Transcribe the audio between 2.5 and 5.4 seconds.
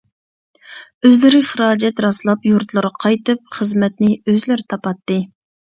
يۇرتلىرىغا قايتىپ خىزمەتنى ئۆزلىرى تاپاتتى.